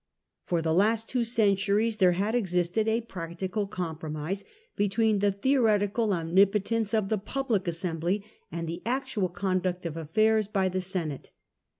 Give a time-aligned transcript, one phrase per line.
[0.47, 4.43] For the last two centuries there had existed a practical compi'omise
[4.75, 10.69] between the theoretical omnipotence of the Public Assembly and the actual conduct of affairs by
[10.69, 11.29] the Senate.